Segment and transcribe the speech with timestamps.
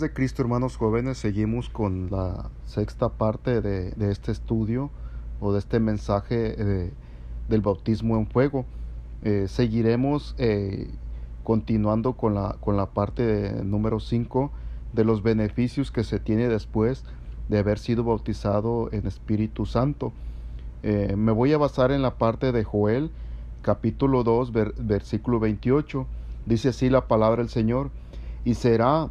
[0.00, 4.90] De Cristo, hermanos jóvenes, seguimos con la sexta parte de, este estudio
[5.38, 6.92] o de este mensaje eh,
[7.50, 8.64] del bautismo en fuego.
[9.22, 10.88] Eh, seguiremos eh,
[11.44, 14.50] continuando con la, con la parte número 5
[14.94, 17.04] de los beneficios que se tiene después
[17.50, 20.12] de haber sido bautizado en Espíritu Santo.
[20.82, 23.10] me voy a basar en la parte de Joel,
[23.60, 26.06] capítulo 2, versículo 28.
[26.46, 27.90] Dice así la palabra del Señor,
[28.44, 29.10] y será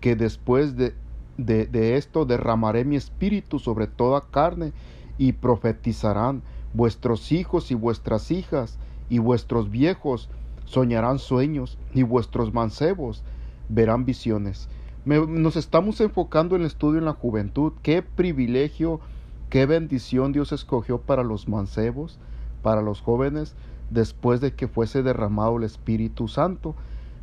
[0.00, 0.94] que después de,
[1.36, 4.72] de, esto derramaré mi espíritu sobre toda carne
[5.18, 6.42] y profetizarán
[6.72, 8.78] vuestros hijos y vuestras hijas
[9.08, 10.28] y vuestros viejos
[10.64, 13.22] soñarán sueños y vuestros mancebos
[13.68, 14.68] verán visiones.
[15.04, 17.72] nos estamos enfocando en el estudio en la juventud.
[17.82, 19.00] Qué privilegio,
[19.48, 22.18] qué bendición Dios escogió para los mancebos,
[22.62, 23.54] para los jóvenes,
[23.90, 26.74] después de que fuese derramado el Espíritu Santo.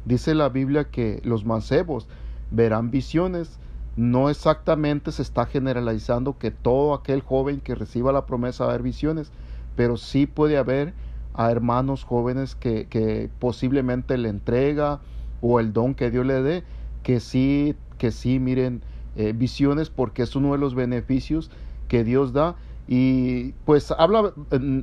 [0.05, 2.07] Dice la Biblia que los mancebos
[2.51, 3.59] verán visiones.
[3.95, 8.73] No exactamente se está generalizando que todo aquel joven que reciba la promesa va a
[8.73, 9.31] ver visiones,
[9.75, 10.93] pero sí puede haber
[11.33, 14.99] a hermanos jóvenes que, que posiblemente le entrega
[15.41, 16.63] o el don que Dios le dé,
[17.03, 18.81] que sí, que sí miren
[19.15, 21.49] eh, visiones porque es uno de los beneficios
[21.87, 22.55] que Dios da.
[22.87, 24.31] Y pues habla,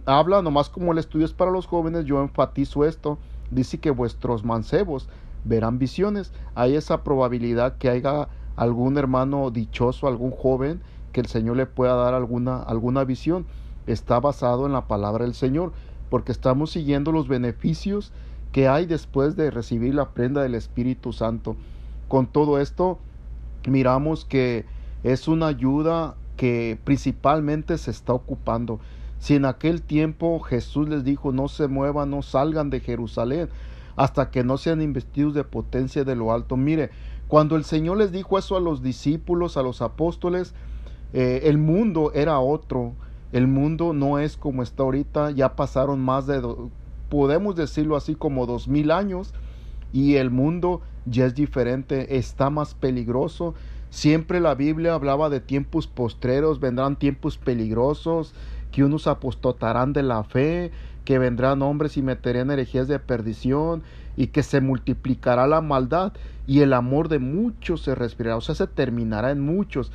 [0.07, 3.19] habla nomás como el estudio es para los jóvenes, yo enfatizo esto,
[3.51, 5.09] dice que vuestros mancebos
[5.45, 6.33] verán visiones.
[6.55, 10.81] Hay esa probabilidad que haya algún hermano dichoso, algún joven,
[11.13, 13.47] que el Señor le pueda dar alguna, alguna visión.
[13.87, 15.73] Está basado en la palabra del Señor,
[16.11, 18.13] porque estamos siguiendo los beneficios
[18.53, 21.57] que hay después de recibir la prenda del Espíritu Santo.
[22.09, 22.99] Con todo esto,
[23.67, 24.65] miramos que
[25.03, 28.81] es una ayuda que principalmente se está ocupando.
[29.19, 33.49] Si en aquel tiempo Jesús les dijo, no se muevan, no salgan de Jerusalén,
[33.97, 36.57] hasta que no sean investidos de potencia de lo alto.
[36.57, 36.91] Mire,
[37.29, 40.55] cuando el Señor les dijo eso a los discípulos, a los apóstoles,
[41.13, 42.93] eh, el mundo era otro.
[43.33, 45.31] El mundo no es como está ahorita.
[45.31, 46.43] Ya pasaron más de,
[47.09, 49.33] podemos decirlo así, como dos mil años.
[49.93, 53.55] Y el mundo ya es diferente, está más peligroso.
[53.91, 58.35] Siempre la Biblia hablaba de tiempos postreros, vendrán tiempos peligrosos,
[58.73, 60.73] que unos apostatarán de la fe,
[61.05, 63.83] que vendrán hombres y meterán herejías de perdición,
[64.17, 66.13] y que se multiplicará la maldad,
[66.47, 69.93] y el amor de muchos se respirará, o sea, se terminará en muchos.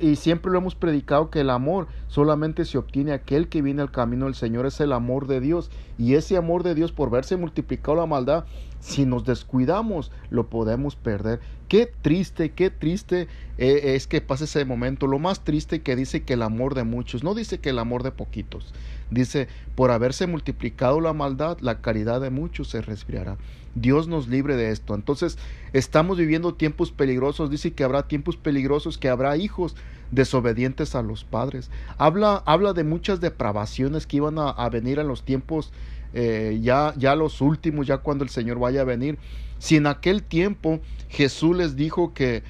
[0.00, 3.90] Y siempre lo hemos predicado que el amor solamente se obtiene aquel que viene al
[3.90, 5.68] camino del Señor, es el amor de Dios.
[5.98, 8.44] Y ese amor de Dios, por verse multiplicado la maldad,
[8.84, 11.40] si nos descuidamos, lo podemos perder.
[11.68, 15.06] Qué triste, qué triste eh, es que pase ese momento.
[15.06, 18.02] Lo más triste que dice que el amor de muchos, no dice que el amor
[18.02, 18.74] de poquitos.
[19.10, 23.38] Dice, por haberse multiplicado la maldad, la caridad de muchos se respirará.
[23.74, 24.94] Dios nos libre de esto.
[24.94, 25.38] Entonces,
[25.72, 27.50] estamos viviendo tiempos peligrosos.
[27.50, 29.76] Dice que habrá tiempos peligrosos, que habrá hijos
[30.10, 31.70] desobedientes a los padres.
[31.96, 35.72] Habla, habla de muchas depravaciones que iban a, venir en los tiempos
[36.14, 39.18] eh, ya, ya los últimos, ya cuando el Señor vaya a venir.
[39.58, 42.42] Si en aquel tiempo Jesús les dijo que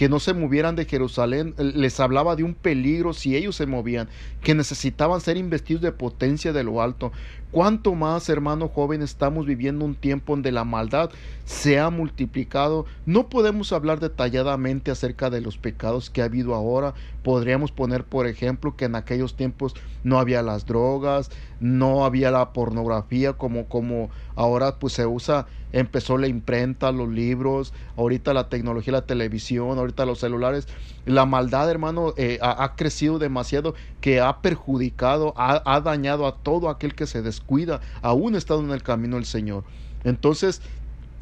[0.00, 4.08] que no se movieran de Jerusalén, les hablaba de un peligro si ellos se movían,
[4.42, 7.12] que necesitaban ser investidos de potencia de lo alto.
[7.52, 11.10] Cuánto más, hermano joven, estamos viviendo un tiempo donde la maldad
[11.44, 12.86] se ha multiplicado.
[13.06, 16.94] No podemos hablar detalladamente acerca de los pecados que ha habido ahora.
[17.24, 19.74] Podríamos poner, por ejemplo, que en aquellos tiempos
[20.04, 26.18] no había las drogas, no había la pornografía como, como ahora pues se usa, empezó
[26.18, 30.68] la imprenta, los libros, ahorita la tecnología, la televisión, ahorita los celulares.
[31.06, 36.94] La maldad, hermano, eh, ha, crecido demasiado que ha perjudicado, ha, dañado a todo aquel
[36.94, 39.64] que se descuida, aún estando en el camino del Señor.
[40.04, 40.60] Entonces,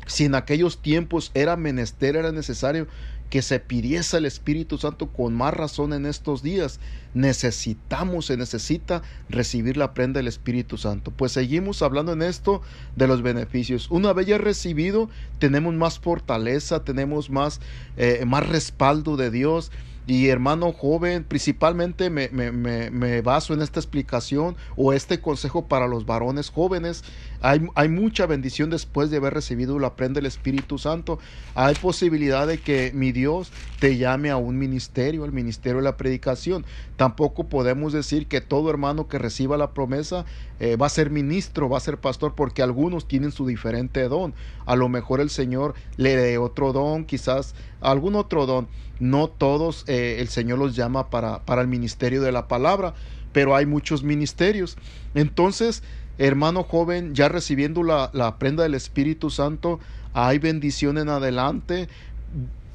[0.06, 2.86] si en aquellos tiempos era menester, era necesario
[3.30, 6.80] que se pidiese el Espíritu Santo con más razón en estos días.
[7.12, 11.10] Necesitamos, se necesita recibir la prenda del Espíritu Santo.
[11.10, 12.62] Pues seguimos hablando en esto
[12.96, 13.90] de los beneficios.
[13.90, 17.60] Una vez ya recibido, tenemos más fortaleza, tenemos más,
[17.98, 19.70] eh, más respaldo de Dios
[20.08, 25.86] y hermano joven, principalmente me, me, me, baso en esta explicación o este consejo para
[25.86, 27.04] los varones jóvenes.
[27.42, 31.18] Hay, hay, mucha bendición después de haber recibido la prenda del Espíritu Santo.
[31.54, 35.98] Hay posibilidad de que mi Dios te llame a un ministerio, el ministerio de la
[35.98, 36.64] predicación.
[36.96, 40.24] Tampoco podemos decir que todo hermano que reciba la promesa
[40.60, 44.34] eh, va a ser ministro, va a ser pastor, porque algunos tienen su diferente don.
[44.66, 48.68] A lo mejor el Señor le dé otro don, quizás algún otro don.
[48.98, 52.94] No todos eh, el Señor los llama para, para el ministerio de la palabra,
[53.32, 54.76] pero hay muchos ministerios.
[55.14, 55.82] Entonces,
[56.18, 59.78] hermano joven, ya recibiendo la, la prenda del Espíritu Santo,
[60.14, 61.88] hay bendición en adelante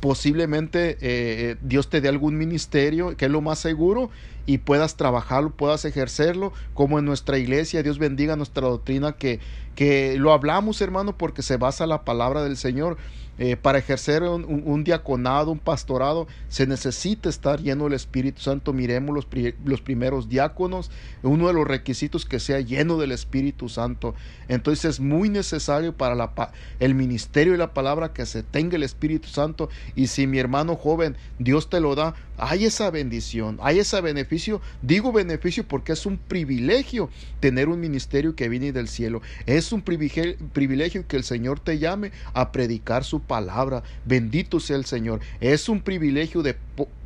[0.03, 4.09] posiblemente eh, Dios te dé algún ministerio, que es lo más seguro,
[4.45, 9.39] y puedas trabajarlo, puedas ejercerlo, como en nuestra iglesia, Dios bendiga nuestra doctrina, que,
[9.75, 12.97] que lo hablamos, hermano, porque se basa la palabra del Señor.
[13.39, 18.73] Eh, para ejercer un, diaconado, un pastorado, se necesita estar lleno del Espíritu Santo.
[18.73, 19.27] Miremos los,
[19.65, 20.91] los primeros diáconos,
[21.23, 24.13] uno de los requisitos que sea lleno del Espíritu Santo.
[24.49, 28.83] Entonces es muy necesario para la, el ministerio y la palabra que se tenga el
[28.83, 29.67] Espíritu Santo.
[29.95, 34.32] Y si mi hermano joven, Dios te lo da, hay esa bendición, hay ese beneficio.
[34.81, 37.09] Digo beneficio porque es un privilegio
[37.39, 39.21] tener un ministerio que viene del cielo.
[39.45, 43.83] Es un privilegio que el Señor te llame a predicar su palabra.
[44.05, 45.19] Bendito sea el Señor.
[45.39, 46.55] Es un privilegio de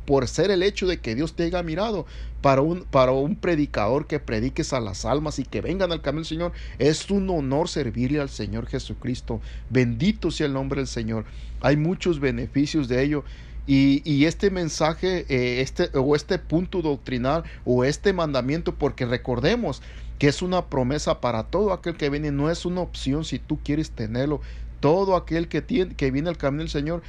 [0.08, 2.06] por ser el hecho de que Dios te haya mirado
[2.40, 6.20] para un, para un predicador que prediques a las almas y que vengan al camino
[6.20, 6.52] del Señor.
[6.78, 9.42] Es un honor servirle al Señor Jesucristo.
[9.68, 11.26] Bendito sea el nombre del Señor.
[11.60, 13.24] Hay muchos beneficios de ello.
[13.70, 19.82] Y, este mensaje, eh, este, o este punto doctrinal, o este mandamiento, porque recordemos
[20.18, 23.58] que es una promesa para todo aquel que viene, no es una opción si tú
[23.62, 24.40] quieres tenerlo,
[24.80, 27.02] todo aquel que, tiene, que viene al camino del Señor,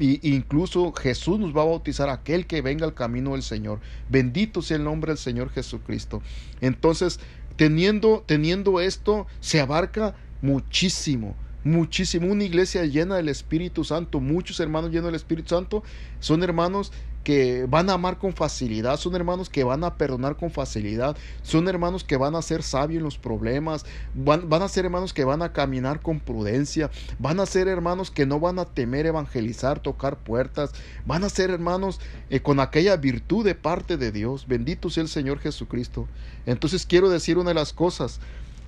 [0.00, 3.78] incluso Jesús nos va a bautizar aquel que venga al camino del Señor.
[4.08, 6.22] Bendito sea el nombre del Señor Jesucristo.
[6.60, 7.20] Entonces,
[7.54, 12.30] teniendo, teniendo esto, se abarca muchísimo muchísimo.
[12.30, 15.82] Una iglesia llena del Espíritu Santo, muchos hermanos llenos del Espíritu Santo,
[16.20, 16.92] son hermanos
[17.24, 21.68] que van a amar con facilidad, son hermanos que van a perdonar con facilidad, son
[21.68, 23.84] hermanos que van a ser sabios en los problemas,
[24.14, 28.10] van, van, a ser hermanos que van a caminar con prudencia, van a ser hermanos
[28.10, 30.72] que no van a temer evangelizar, tocar puertas,
[31.04, 34.46] van a ser hermanos eh, con aquella virtud de parte de Dios.
[34.48, 36.08] Bendito sea el Señor Jesucristo.
[36.46, 38.18] Entonces quiero decir una de las cosas,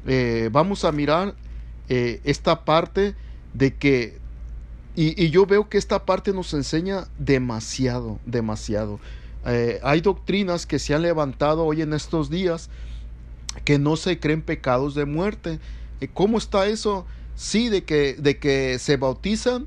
[0.07, 1.35] eh, vamos a mirar
[1.95, 3.15] eh, esta parte
[3.53, 4.19] de que
[4.97, 8.99] y, yo veo que esta parte nos enseña demasiado, demasiado.
[9.45, 12.71] Eh, hay doctrinas que se han levantado hoy en estos días
[13.67, 15.61] que no se creen pecados de muerte.
[16.01, 17.05] Eh, ¿Cómo está eso?
[17.37, 19.67] Sí, de que, de que se bautizan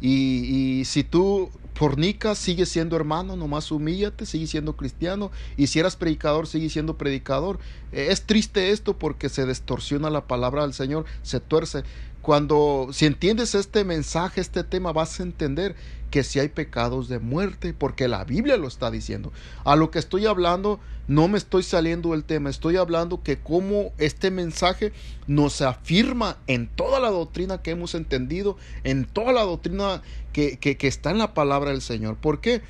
[0.00, 5.30] y, y si tú fornicas, sigue siendo hermano, nomás humíllate, sigue siendo cristiano.
[5.56, 7.58] Y si eras predicador, sigue siendo predicador.
[7.92, 11.84] Eh, es triste esto porque se distorsiona la palabra del Señor, se tuerce.
[12.22, 15.76] Cuando, si entiendes este mensaje, este tema, vas a entender
[16.10, 19.32] que si hay pecados de muerte, porque la Biblia lo está diciendo.
[19.64, 23.92] A lo que estoy hablando, no me estoy saliendo del tema, estoy hablando que como
[23.98, 24.92] este mensaje
[25.26, 30.76] nos afirma en toda la doctrina que hemos entendido, en toda la doctrina que, que,
[30.76, 32.16] que está en la palabra del Señor.
[32.16, 32.62] ¿Por qué?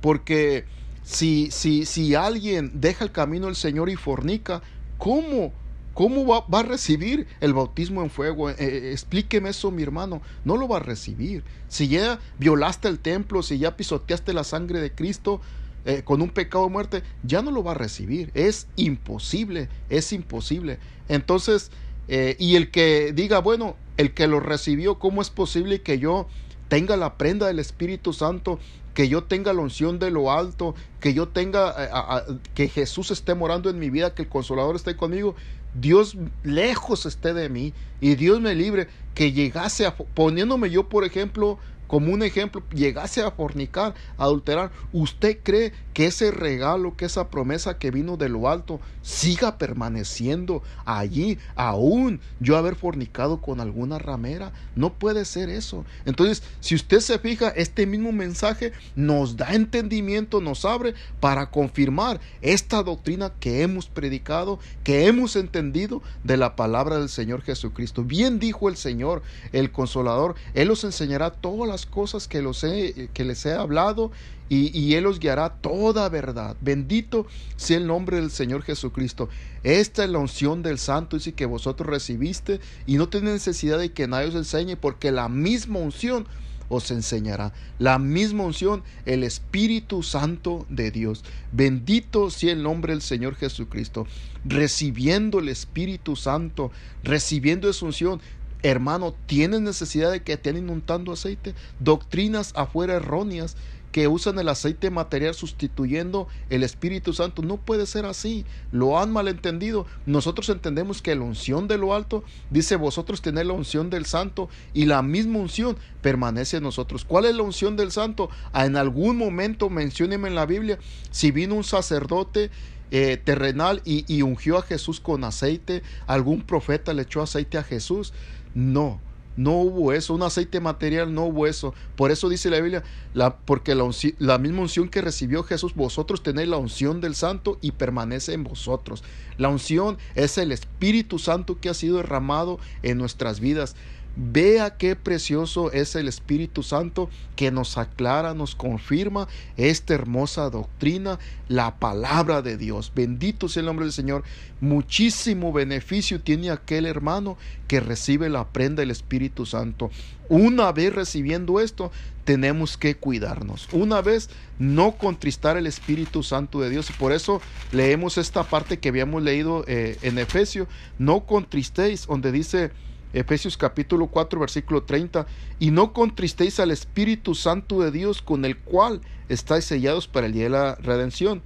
[0.00, 0.64] Porque
[1.02, 4.62] si, si, si alguien deja el camino del Señor y fornica,
[4.98, 5.52] ¿cómo?
[6.00, 8.48] ¿Cómo va, a recibir el bautismo en fuego?
[8.48, 10.22] Eh, eh, explíqueme eso, mi hermano.
[10.46, 11.44] No lo va a recibir.
[11.68, 15.42] Si ya violaste el templo, si ya pisoteaste la sangre de Cristo
[15.84, 18.30] eh, con un pecado de muerte, ya no lo va a recibir.
[18.32, 20.78] Es imposible, es imposible.
[21.10, 21.70] Entonces,
[22.08, 26.28] y el que diga, bueno, el que lo recibió, ¿cómo es posible que yo
[26.68, 28.58] tenga la prenda del Espíritu Santo
[28.94, 33.70] que yo tenga la unción de lo alto, que yo tenga, que Jesús esté morando
[33.70, 35.34] en mi vida, que el consolador esté conmigo.
[35.72, 41.04] Dios lejos esté de mí y Dios me libre que llegase a, poniéndome yo por
[41.04, 41.58] ejemplo
[41.90, 47.30] como un ejemplo, llegase a fornicar, a adulterar, ¿usted cree que ese regalo, que esa
[47.30, 53.98] promesa que vino de lo alto, siga permaneciendo allí, aún yo haber fornicado con alguna
[53.98, 54.52] ramera?
[54.76, 55.84] No puede ser eso.
[56.04, 62.20] Entonces, si usted se fija, este mismo mensaje nos da entendimiento, nos abre para confirmar
[62.40, 68.04] esta doctrina que hemos predicado, que hemos entendido de la palabra del Señor Jesucristo.
[68.04, 73.24] Bien dijo el Señor, el consolador, Él los enseñará todas las cosas que, los que
[73.24, 74.10] les he hablado
[74.52, 76.56] y, Él os guiará toda verdad.
[76.60, 77.24] Bendito
[77.56, 79.28] sea el nombre del Señor Jesucristo.
[79.62, 83.92] Esta es la unción del Santo, dice que vosotros recibiste y no tenéis necesidad de
[83.92, 86.26] que nadie os enseñe porque la misma unción
[86.68, 87.52] os enseñará.
[87.78, 91.22] La misma unción, el Espíritu Santo de Dios.
[91.52, 94.06] Bendito sea el nombre del Señor Jesucristo.
[94.44, 96.72] Recibiendo el Espíritu Santo,
[97.04, 98.20] recibiendo esa unción,
[98.62, 103.56] hermano, tienes necesidad de que estén inundando aceite, doctrinas afuera erróneas
[103.92, 107.42] que usan el aceite material sustituyendo el Espíritu Santo.
[107.42, 108.44] No puede ser así.
[108.72, 109.86] Lo han malentendido.
[110.06, 114.48] Nosotros entendemos que la unción de lo alto dice vosotros tener la unción del santo
[114.74, 117.04] y la misma unción permanece en nosotros.
[117.04, 118.30] ¿Cuál es la unción del santo?
[118.52, 120.78] Ah, en algún momento mencióneme en la Biblia
[121.10, 122.50] si vino un sacerdote
[122.90, 128.12] eh, terrenal y, ungió a Jesús con aceite, algún profeta le echó aceite a Jesús.
[128.54, 129.00] No,
[129.36, 131.72] no hubo eso, un aceite material, no hubo eso.
[131.96, 132.82] Por eso dice la Biblia,
[133.14, 137.58] la, porque la, la misma unción que recibió Jesús, vosotros tenéis la unción del Santo
[137.60, 139.04] y permanece en vosotros.
[139.38, 143.76] La unción es el Espíritu Santo que ha sido derramado en nuestras vidas.
[144.16, 151.18] Vea qué precioso es el Espíritu Santo que nos aclara, nos confirma esta hermosa doctrina,
[151.48, 152.92] la palabra de Dios.
[152.94, 154.24] Bendito sea el nombre del Señor.
[154.60, 157.38] Muchísimo beneficio tiene aquel hermano
[157.68, 159.90] que recibe la prenda del Espíritu Santo.
[160.28, 161.90] Una vez recibiendo esto,
[162.24, 163.68] tenemos que cuidarnos.
[163.72, 166.90] Una vez no contristar el Espíritu Santo de Dios.
[166.90, 167.40] Y por eso
[167.72, 170.68] leemos esta parte que habíamos leído eh, en Efesio.
[170.98, 172.70] No contristéis, donde dice
[173.12, 175.26] Efesios capítulo 4 versículo 30,
[175.58, 180.32] y no contristéis al Espíritu Santo de Dios con el cual estáis sellados para el
[180.32, 181.42] día de la redención.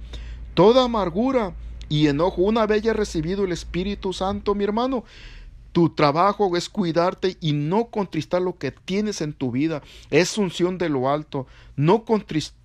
[0.53, 1.53] Toda amargura
[1.89, 5.03] y enojo, una vez ya recibido el Espíritu Santo, mi hermano,
[5.75, 9.81] tu trabajo es cuidarte y no contristar lo que tienes en tu vida.
[10.09, 11.47] Es unción de lo alto.
[11.75, 12.05] No,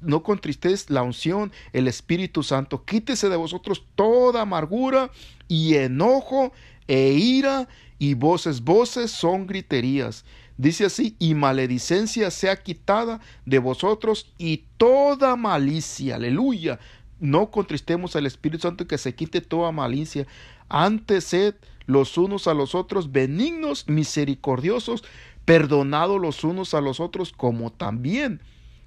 [0.00, 2.84] no contristes la unción, el Espíritu Santo.
[2.84, 5.10] Quítese de vosotros toda amargura
[5.48, 6.52] y enojo
[6.90, 7.68] e ira
[8.00, 10.24] y voces, voces son griterías.
[10.58, 16.16] Dice así, y maledicencia sea quitada de vosotros y toda malicia.
[16.16, 16.80] Aleluya.
[17.20, 20.26] No contristemos al Espíritu Santo que se quite toda malicia.
[20.68, 21.54] Antes sed
[21.86, 25.04] los unos a los otros benignos, misericordiosos,
[25.44, 28.40] perdonados los unos a los otros, como también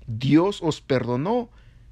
[0.08, 1.50] Dios os perdonó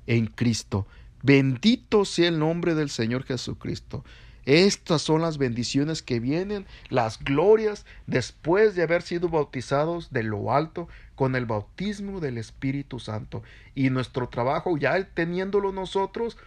[0.07, 0.87] en Cristo.
[1.23, 4.03] Bendito sea el nombre del Señor Jesucristo.
[4.51, 10.51] Estas son las bendiciones que vienen, las glorias después de haber sido bautizados de lo
[10.51, 13.43] alto con el bautismo del Espíritu Santo.
[13.75, 16.37] Y nuestro trabajo, ya teniéndolo nosotros,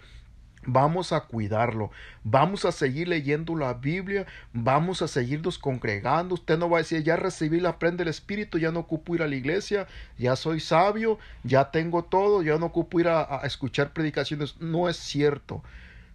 [0.66, 1.90] Vamos a cuidarlo,
[2.22, 6.36] vamos a seguir leyendo la Biblia, vamos a seguirnos congregando.
[6.36, 9.22] Usted no va a decir, ya recibí la prenda del Espíritu, ya no ocupo ir
[9.22, 13.46] a la iglesia, ya soy sabio, ya tengo todo, ya no ocupo ir a, a
[13.46, 14.58] escuchar predicaciones.
[14.58, 15.62] No es cierto.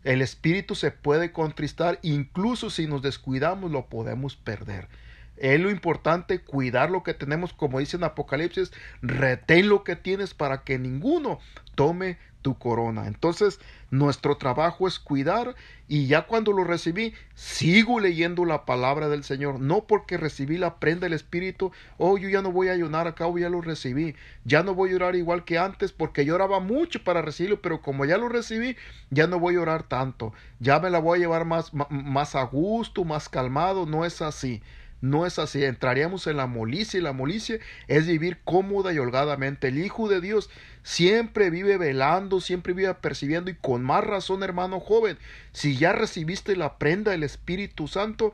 [0.03, 4.87] El espíritu se puede contristar, incluso si nos descuidamos lo podemos perder.
[5.35, 10.33] Es lo importante cuidar lo que tenemos, como dice en Apocalipsis, retén lo que tienes
[10.33, 11.39] para que ninguno
[11.75, 13.07] tome tu corona.
[13.07, 13.59] Entonces,
[13.91, 15.55] nuestro trabajo es cuidar
[15.87, 19.59] y ya cuando lo recibí, sigo leyendo la palabra del Señor.
[19.59, 23.37] No porque recibí la prenda del Espíritu, oh, yo ya no voy a ayunar, acabo
[23.37, 24.15] ya lo recibí.
[24.45, 27.81] Ya no voy a orar igual que antes porque yo oraba mucho para recibirlo, pero
[27.81, 28.77] como ya lo recibí,
[29.09, 30.33] ya no voy a orar tanto.
[30.59, 33.85] Ya me la voy a llevar más, más a gusto, más calmado.
[33.85, 34.61] No es así.
[35.01, 39.69] No es así, entraríamos en la molicia y la molicia es vivir cómoda y holgadamente.
[39.69, 40.49] El Hijo de Dios
[40.83, 45.17] siempre vive velando, siempre vive percibiendo y con más razón, hermano joven,
[45.53, 48.33] si ya recibiste la prenda del Espíritu Santo,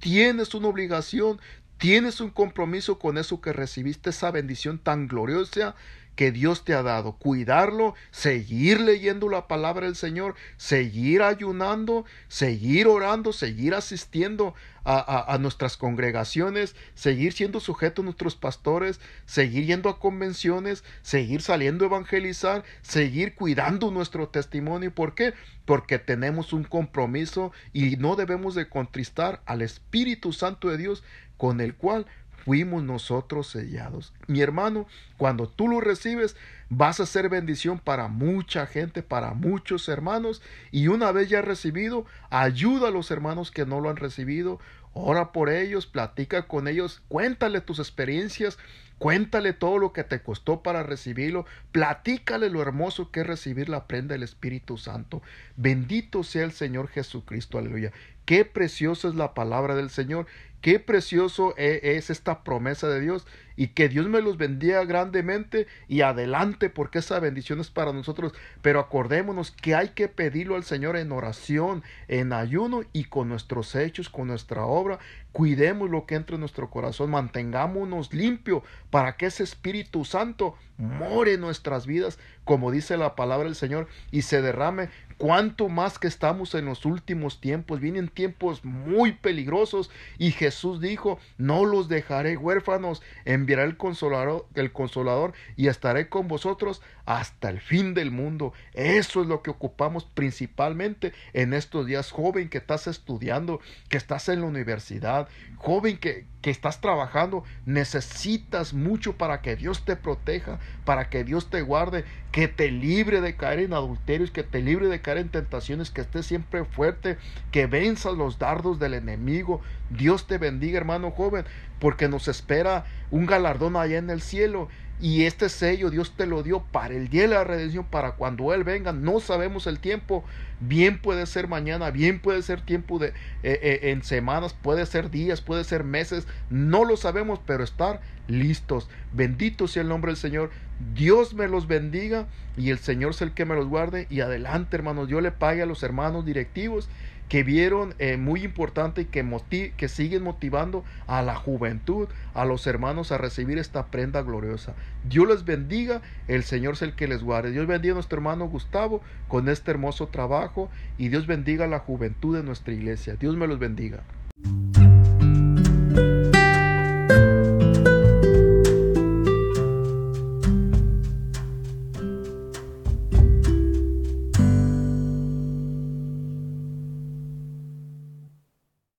[0.00, 1.40] tienes una obligación,
[1.78, 5.74] tienes un compromiso con eso que recibiste, esa bendición tan gloriosa
[6.14, 12.86] que Dios te ha dado, cuidarlo, seguir leyendo la palabra del Señor, seguir ayunando, seguir
[12.86, 14.54] orando, seguir asistiendo
[14.84, 21.84] a, nuestras congregaciones, seguir siendo sujetos a nuestros pastores, seguir yendo a convenciones, seguir saliendo
[21.84, 24.92] a evangelizar, seguir cuidando nuestro testimonio.
[24.92, 25.34] ¿Por qué?
[25.64, 31.04] Porque tenemos un compromiso y no debemos de contristar al Espíritu Santo de Dios
[31.36, 32.06] con el cual
[32.44, 34.12] fuimos nosotros sellados.
[34.26, 36.36] Mi hermano, cuando tú lo recibes,
[36.68, 40.42] vas a ser bendición para mucha gente, para muchos hermanos.
[40.70, 44.58] Y una vez ya recibido, ayuda a los hermanos que no lo han recibido.
[44.94, 48.58] Ora por ellos, platica con ellos, cuéntale tus experiencias,
[49.02, 51.44] Cuéntale todo lo que te costó para recibirlo.
[51.72, 55.22] Platícale lo hermoso que es recibir la prenda del Espíritu Santo.
[55.56, 57.58] Bendito sea el Señor Jesucristo.
[57.58, 57.90] Aleluya.
[58.26, 60.28] Qué preciosa es la palabra del Señor.
[60.62, 63.26] Qué precioso e, es esta promesa de Dios
[63.56, 68.32] y que Dios me los bendiga grandemente y adelante porque esa bendición es para nosotros.
[68.62, 73.74] Pero acordémonos que hay que pedirlo al Señor en oración, en ayuno y con nuestros
[73.74, 75.00] hechos, con nuestra obra.
[75.32, 81.34] Cuidemos lo que entra en nuestro corazón, mantengámonos limpio para que ese Espíritu Santo more
[81.34, 86.08] en nuestras vidas, como dice la palabra del Señor, y se derrame cuanto más que
[86.08, 89.88] estamos en los últimos tiempos, vienen tiempos muy peligrosos
[90.18, 96.28] y Jesús dijo, no los dejaré huérfanos, enviaré el consolador, el consolador y estaré con
[96.28, 98.52] vosotros hasta el fin del mundo.
[98.74, 104.28] Eso es lo que ocupamos principalmente en estos días, joven que estás estudiando, que estás
[104.28, 110.58] en la universidad, joven que, que estás trabajando, necesitas mucho para que Dios te proteja,
[110.84, 114.88] para que Dios te guarde, que te libre de caer en adulterios, que te libre
[114.88, 117.16] de caer en tentaciones, que estés siempre fuerte,
[117.52, 119.60] que venzas los dardos del enemigo.
[119.88, 121.44] Dios te bendiga, hermano joven,
[121.78, 124.68] porque nos espera un galardón allá en el cielo
[125.02, 128.54] y este sello Dios te lo dio para el día de la redención, para cuando
[128.54, 128.92] Él venga.
[128.92, 130.22] No sabemos el tiempo.
[130.60, 135.10] Bien puede ser mañana, bien puede ser tiempo de eh, eh, en semanas, puede ser
[135.10, 136.28] días, puede ser meses.
[136.50, 138.88] No lo sabemos, pero estar listos.
[139.12, 140.50] Bendito sea el nombre del Señor.
[140.94, 144.06] Dios me los bendiga y el Señor es el que me los guarde.
[144.08, 145.08] Y adelante, hermanos.
[145.08, 146.88] Yo le pague a los hermanos directivos
[147.32, 152.66] que vieron eh, muy importante y que, que siguen motivando a la juventud, a los
[152.66, 154.74] hermanos a recibir esta prenda gloriosa.
[155.08, 157.50] Dios les bendiga, el Señor es el que les guarde.
[157.50, 161.78] Dios bendiga a nuestro hermano Gustavo con este hermoso trabajo y Dios bendiga a la
[161.78, 163.16] juventud de nuestra iglesia.
[163.16, 164.02] Dios me los bendiga.